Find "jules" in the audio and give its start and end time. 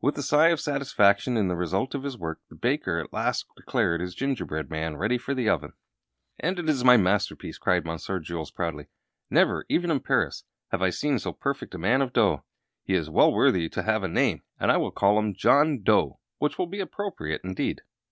8.20-8.52